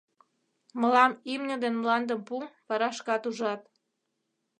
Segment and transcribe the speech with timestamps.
[0.79, 2.35] —Мылам имне ден мландым пу—
[2.67, 3.61] вара шкат ужат.